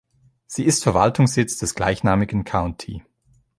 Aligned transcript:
Sie 0.47 0.63
ist 0.65 0.81
Verwaltungssitz 0.81 1.59
des 1.59 1.75
gleichnamigen 1.75 2.43
County. 2.43 3.03